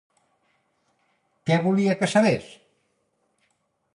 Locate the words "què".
1.51-1.59